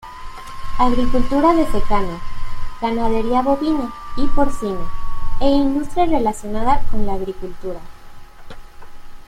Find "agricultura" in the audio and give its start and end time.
0.79-1.53, 7.13-7.79